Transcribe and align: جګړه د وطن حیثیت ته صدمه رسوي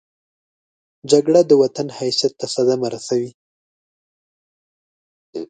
جګړه 1.11 1.41
د 1.49 1.51
وطن 1.61 1.87
حیثیت 1.97 2.33
ته 2.39 2.45
صدمه 2.55 2.87
رسوي 2.95 3.31